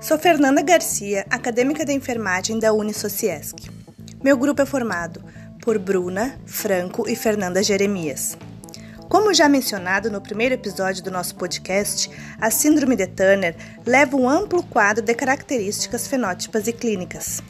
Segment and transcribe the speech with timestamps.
[0.00, 3.68] Sou Fernanda Garcia, acadêmica da enfermagem da Unisociesc.
[4.24, 5.22] Meu grupo é formado
[5.60, 8.34] por Bruna, Franco e Fernanda Jeremias.
[9.10, 12.10] Como já mencionado no primeiro episódio do nosso podcast,
[12.40, 17.42] a Síndrome de Turner leva um amplo quadro de características fenótipas e clínicas.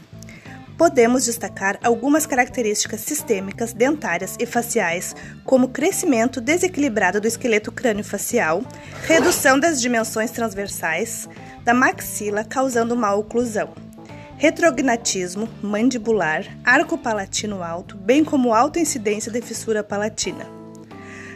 [0.76, 5.14] Podemos destacar algumas características sistêmicas, dentárias e faciais,
[5.44, 8.62] como crescimento desequilibrado do esqueleto crânio-facial,
[9.06, 11.28] redução das dimensões transversais
[11.64, 13.74] da maxila, causando má oclusão,
[14.36, 20.46] retrognatismo mandibular, arco palatino alto, bem como alta incidência de fissura palatina.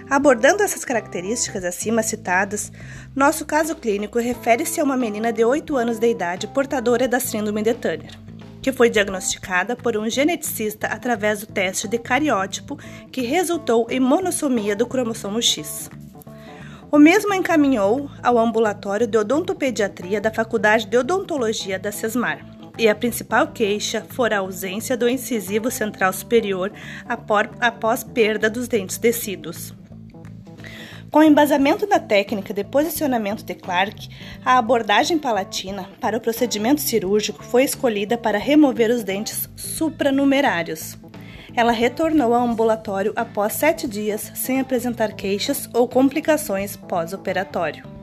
[0.09, 2.71] Abordando essas características acima citadas,
[3.15, 7.63] nosso caso clínico refere-se a uma menina de 8 anos de idade portadora da síndrome
[7.63, 8.25] de Turner
[8.65, 12.79] que foi diagnosticada por um geneticista através do teste de cariótipo
[13.13, 15.91] que resultou em monossomia do cromossomo X.
[16.95, 22.47] O mesmo encaminhou ao ambulatório de odontopediatria da Faculdade de Odontologia da SESMAR,
[22.79, 26.73] e a principal queixa fora a ausência do incisivo central superior
[27.59, 29.75] após perda dos dentes descidos.
[31.11, 34.09] Com o embasamento da técnica de posicionamento de Clark,
[34.45, 40.97] a abordagem palatina para o procedimento cirúrgico foi escolhida para remover os dentes supranumerários.
[41.57, 47.94] Ela retornou ao ambulatório após sete dias sem apresentar queixas ou complicações pós-operatório.